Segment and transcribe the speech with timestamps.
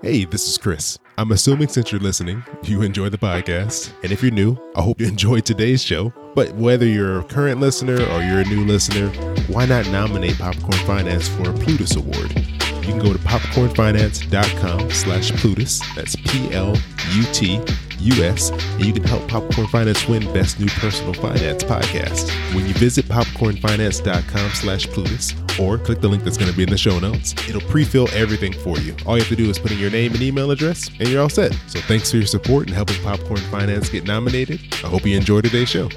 [0.00, 0.96] Hey, this is Chris.
[1.16, 3.92] I'm assuming since you're listening, you enjoy the podcast.
[4.04, 6.12] And if you're new, I hope you enjoyed today's show.
[6.36, 9.08] But whether you're a current listener or you're a new listener,
[9.48, 12.47] why not nominate Popcorn Finance for a Plutus Award?
[12.98, 15.80] Can go to popcornfinance.com slash Plutus.
[15.94, 17.70] That's P-L-U-T-U-S.
[18.50, 22.30] And you can help Popcorn Finance win Best New Personal Finance Podcast.
[22.54, 26.70] When you visit popcornfinance.com slash Plutus or click the link that's going to be in
[26.70, 28.96] the show notes, it'll pre-fill everything for you.
[29.06, 31.22] All you have to do is put in your name and email address and you're
[31.22, 31.52] all set.
[31.68, 34.60] So thanks for your support and helping Popcorn Finance get nominated.
[34.84, 35.88] I hope you enjoy today's show.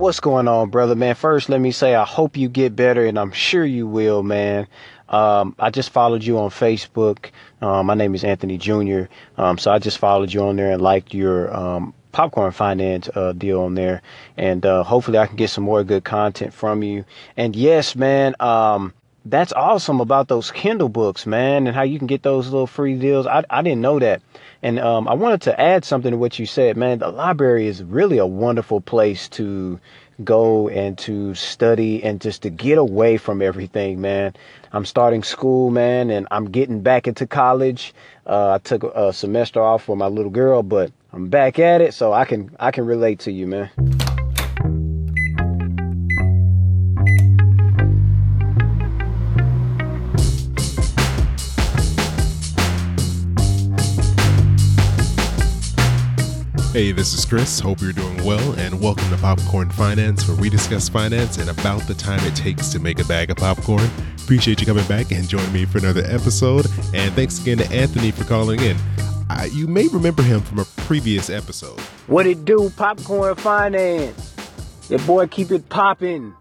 [0.00, 0.94] What's going on, brother?
[0.94, 4.22] Man, first, let me say I hope you get better, and I'm sure you will,
[4.22, 4.66] man.
[5.10, 7.30] Um, I just followed you on Facebook.
[7.60, 9.02] Um, my name is Anthony Jr.
[9.36, 13.32] Um, so I just followed you on there and liked your um, popcorn finance uh,
[13.32, 14.02] deal on there.
[14.36, 17.04] And uh, hopefully I can get some more good content from you.
[17.36, 22.06] And yes, man, um, that's awesome about those Kindle books, man, and how you can
[22.06, 23.26] get those little free deals.
[23.26, 24.22] I, I didn't know that.
[24.62, 26.98] And um, I wanted to add something to what you said, man.
[26.98, 29.80] The library is really a wonderful place to
[30.24, 34.34] go and to study and just to get away from everything, man.
[34.72, 37.94] I'm starting school, man, and I'm getting back into college.
[38.26, 41.94] Uh, I took a semester off for my little girl, but I'm back at it,
[41.94, 43.99] so I can I can relate to you, man.
[56.72, 57.58] Hey, this is Chris.
[57.58, 61.80] Hope you're doing well, and welcome to Popcorn Finance, where we discuss finance and about
[61.88, 63.90] the time it takes to make a bag of popcorn.
[64.22, 66.66] Appreciate you coming back and joining me for another episode.
[66.94, 68.76] And thanks again to Anthony for calling in.
[69.50, 71.80] You may remember him from a previous episode.
[72.06, 74.36] What it do, Popcorn Finance?
[74.88, 76.34] Your boy keep it popping,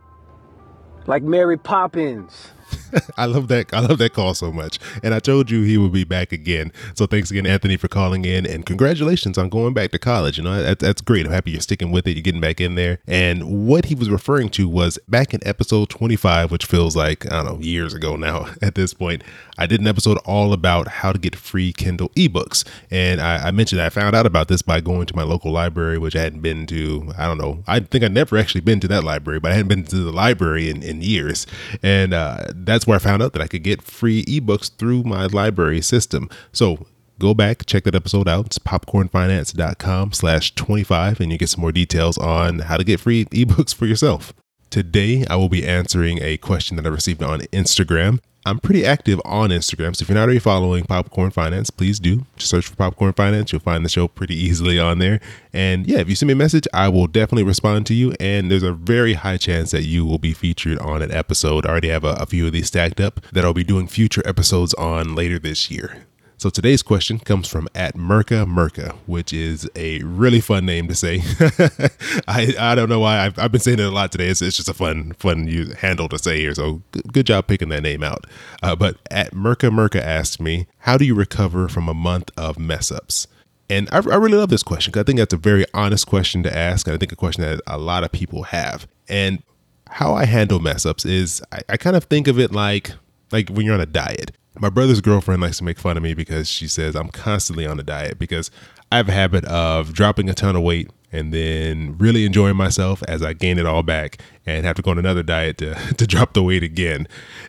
[1.07, 2.51] like Mary Poppins.
[3.17, 3.73] I love that.
[3.73, 4.79] I love that call so much.
[5.03, 6.71] And I told you he would be back again.
[6.95, 10.37] So thanks again, Anthony, for calling in, and congratulations on going back to college.
[10.37, 11.25] You know that, that's great.
[11.25, 12.11] I'm happy you're sticking with it.
[12.11, 12.99] You're getting back in there.
[13.07, 17.43] And what he was referring to was back in episode 25, which feels like I
[17.43, 18.47] don't know years ago now.
[18.61, 19.23] At this point,
[19.57, 23.51] I did an episode all about how to get free Kindle ebooks, and I, I
[23.51, 26.41] mentioned I found out about this by going to my local library, which I hadn't
[26.41, 27.11] been to.
[27.17, 27.63] I don't know.
[27.67, 30.11] I think I'd never actually been to that library, but I hadn't been to the
[30.11, 31.47] library in, in years,
[31.81, 32.45] and uh,
[32.79, 36.29] that's where I found out that I could get free ebooks through my library system.
[36.53, 36.87] So
[37.19, 38.45] go back, check that episode out.
[38.45, 43.25] It's popcornfinance.com slash 25, and you get some more details on how to get free
[43.31, 44.33] ebooks for yourself.
[44.69, 48.19] Today, I will be answering a question that I received on Instagram.
[48.45, 52.25] I'm pretty active on Instagram, so if you're not already following Popcorn Finance, please do.
[52.37, 53.51] Just search for Popcorn Finance.
[53.51, 55.19] You'll find the show pretty easily on there.
[55.51, 58.13] And yeah, if you send me a message, I will definitely respond to you.
[58.19, 61.65] And there's a very high chance that you will be featured on an episode.
[61.65, 64.23] I already have a, a few of these stacked up that I'll be doing future
[64.25, 66.05] episodes on later this year.
[66.39, 70.95] So today's question comes from at Merca Merca, which is a really fun name to
[70.95, 71.17] say.
[72.29, 74.29] I, I don't know why I've, I've been saying it a lot today.
[74.29, 75.47] It's, it's just a fun fun
[75.79, 76.55] handle to say here.
[76.55, 78.23] So good, good job picking that name out.
[78.63, 82.57] Uh, but at Merca Merca asked me, how do you recover from a month of
[82.57, 83.27] mess ups?
[83.69, 86.41] And I, I really love this question because I think that's a very honest question
[86.43, 86.87] to ask.
[86.87, 88.87] And I think a question that a lot of people have.
[89.09, 89.43] And
[89.89, 92.93] how I handle mess ups is I, I kind of think of it like
[93.29, 96.13] like when you're on a diet my brother's girlfriend likes to make fun of me
[96.13, 98.51] because she says I'm constantly on a diet because
[98.91, 103.01] I have a habit of dropping a ton of weight and then really enjoying myself
[103.07, 106.05] as I gain it all back and have to go on another diet to, to
[106.05, 107.07] drop the weight again.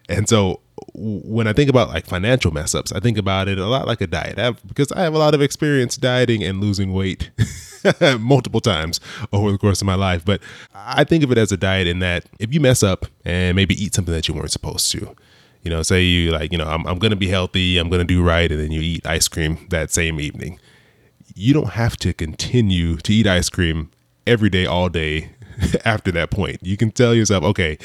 [0.09, 0.61] And so
[0.95, 4.01] when I think about like financial mess ups, I think about it a lot like
[4.01, 7.31] a diet I have, because I have a lot of experience dieting and losing weight
[8.19, 9.01] multiple times
[9.33, 10.25] over the course of my life.
[10.25, 10.41] But
[10.75, 13.75] I think of it as a diet in that if you mess up and maybe
[13.83, 15.15] eat something that you weren't supposed to,
[15.63, 18.01] you know, say you like, you know, I'm, I'm going to be healthy, I'm going
[18.01, 20.59] to do right, and then you eat ice cream that same evening.
[21.35, 23.91] You don't have to continue to eat ice cream
[24.27, 25.31] every day, all day
[25.85, 26.59] after that point.
[26.63, 27.79] You can tell yourself, okay,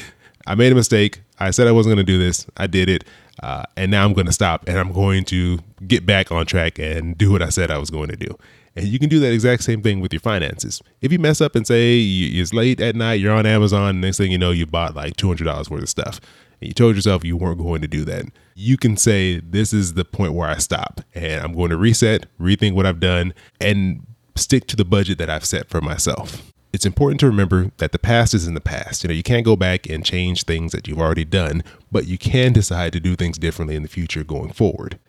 [0.47, 1.21] I made a mistake.
[1.39, 2.45] I said I wasn't going to do this.
[2.57, 3.03] I did it.
[3.43, 6.79] Uh, and now I'm going to stop and I'm going to get back on track
[6.79, 8.37] and do what I said I was going to do.
[8.77, 10.81] And you can do that exact same thing with your finances.
[11.01, 14.31] If you mess up and say it's late at night, you're on Amazon, next thing
[14.31, 16.19] you know, you bought like $200 worth of stuff
[16.61, 18.25] and you told yourself you weren't going to do that,
[18.55, 22.25] you can say, This is the point where I stop and I'm going to reset,
[22.39, 24.05] rethink what I've done, and
[24.35, 26.51] stick to the budget that I've set for myself.
[26.73, 29.03] It's important to remember that the past is in the past.
[29.03, 32.17] You know, you can't go back and change things that you've already done, but you
[32.17, 34.99] can decide to do things differently in the future going forward.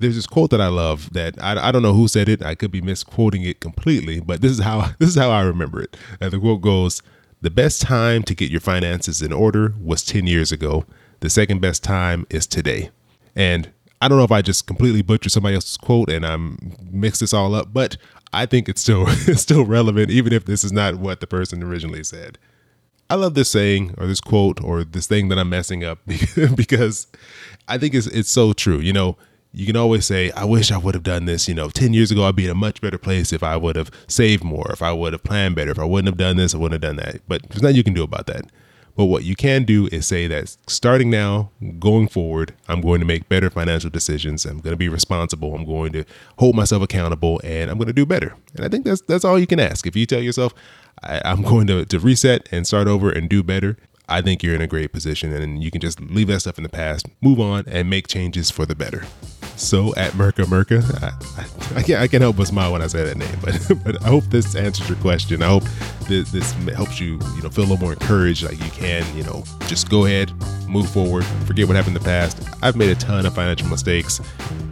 [0.00, 2.42] There's this quote that I love that I, I don't know who said it.
[2.42, 5.80] I could be misquoting it completely, but this is how this is how I remember
[5.82, 5.96] it.
[6.20, 7.00] And the quote goes,
[7.44, 10.86] the best time to get your finances in order was 10 years ago.
[11.20, 12.88] The second best time is today.
[13.36, 13.70] And
[14.00, 17.34] I don't know if I just completely butchered somebody else's quote and I'm mixed this
[17.34, 17.98] all up, but
[18.32, 21.62] I think it's still it's still relevant, even if this is not what the person
[21.62, 22.38] originally said.
[23.10, 25.98] I love this saying or this quote or this thing that I'm messing up
[26.56, 27.08] because
[27.68, 28.78] I think it's it's so true.
[28.78, 29.18] You know,
[29.54, 31.48] you can always say, I wish I would have done this.
[31.48, 33.76] You know, 10 years ago, I'd be in a much better place if I would
[33.76, 36.54] have saved more, if I would have planned better, if I wouldn't have done this,
[36.54, 37.20] I wouldn't have done that.
[37.28, 38.46] But there's nothing you can do about that.
[38.96, 43.06] But what you can do is say that starting now, going forward, I'm going to
[43.06, 44.44] make better financial decisions.
[44.44, 45.54] I'm going to be responsible.
[45.54, 46.04] I'm going to
[46.38, 48.36] hold myself accountable and I'm going to do better.
[48.54, 49.86] And I think that's that's all you can ask.
[49.86, 50.54] If you tell yourself,
[51.02, 53.76] I, am going to, to reset and start over and do better,
[54.08, 56.62] I think you're in a great position and you can just leave that stuff in
[56.62, 59.04] the past, move on, and make changes for the better.
[59.56, 63.04] So at Merca Merca, I, I, can't, I can't help but smile when I say
[63.04, 65.42] that name, but but I hope this answers your question.
[65.42, 65.64] I hope
[66.08, 68.42] this, this helps you, you know, feel a little more encouraged.
[68.44, 70.32] Like you can, you know, just go ahead,
[70.68, 72.48] move forward, forget what happened in the past.
[72.62, 74.20] I've made a ton of financial mistakes,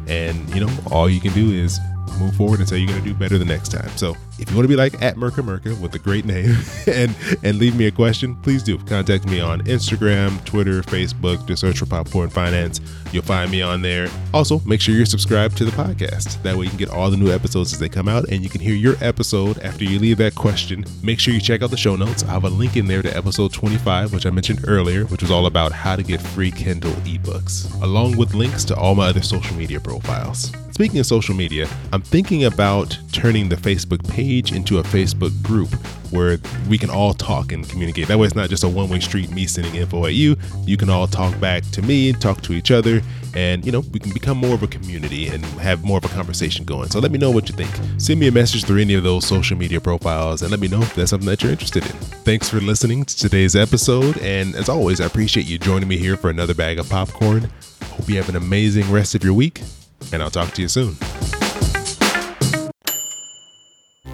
[0.08, 1.78] and you know, all you can do is
[2.18, 3.88] move forward and say you're going to do better the next time.
[3.96, 6.56] So if you want to be like at Merca Merca with a great name
[6.86, 11.46] and and leave me a question, please do contact me on Instagram, Twitter, Facebook.
[11.46, 12.80] Just search for Popcorn Finance.
[13.12, 14.08] You'll find me on there.
[14.32, 16.42] Also, make sure you're subscribed to the podcast.
[16.42, 18.48] That way you can get all the new episodes as they come out and you
[18.48, 20.84] can hear your episode after you leave that question.
[21.02, 22.24] Make sure you check out the show notes.
[22.24, 25.30] I have a link in there to episode 25, which I mentioned earlier, which was
[25.30, 29.22] all about how to get free Kindle ebooks, along with links to all my other
[29.22, 30.52] social media profiles.
[30.72, 35.68] Speaking of social media, I'm thinking about turning the Facebook page into a Facebook group
[36.10, 38.08] where we can all talk and communicate.
[38.08, 40.34] That way, it's not just a one way street, me sending info at you.
[40.64, 43.02] You can all talk back to me, talk to each other,
[43.34, 46.08] and you know, we can become more of a community and have more of a
[46.08, 46.88] conversation going.
[46.88, 47.70] So let me know what you think.
[48.00, 50.80] Send me a message through any of those social media profiles and let me know
[50.80, 51.92] if that's something that you're interested in.
[52.24, 54.16] Thanks for listening to today's episode.
[54.18, 57.50] And as always, I appreciate you joining me here for another bag of popcorn.
[57.84, 59.60] Hope you have an amazing rest of your week
[60.12, 60.96] and I'll talk to you soon.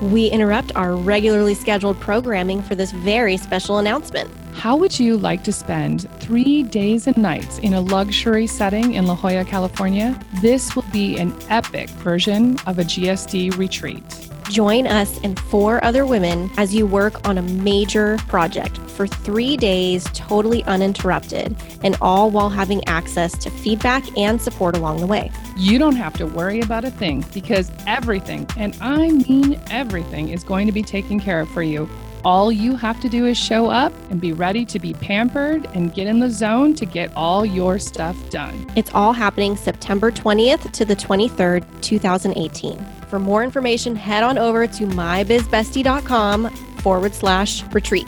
[0.00, 4.30] We interrupt our regularly scheduled programming for this very special announcement.
[4.54, 9.06] How would you like to spend three days and nights in a luxury setting in
[9.06, 10.18] La Jolla, California?
[10.40, 14.30] This will be an epic version of a GSD retreat.
[14.50, 19.56] Join us and four other women as you work on a major project for three
[19.56, 21.54] days, totally uninterrupted,
[21.84, 25.30] and all while having access to feedback and support along the way.
[25.56, 30.42] You don't have to worry about a thing because everything, and I mean everything, is
[30.42, 31.88] going to be taken care of for you.
[32.24, 35.94] All you have to do is show up and be ready to be pampered and
[35.94, 38.66] get in the zone to get all your stuff done.
[38.74, 42.84] It's all happening September 20th to the 23rd, 2018.
[43.08, 48.06] For more information, head on over to mybizbestie.com forward slash retreat.